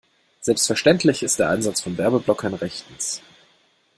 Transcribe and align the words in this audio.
Selbstverständlich 0.39 1.21
ist 1.21 1.37
der 1.37 1.49
Einsatz 1.51 1.79
von 1.79 1.95
Werbeblockern 1.95 2.55
rechtens. 2.55 3.21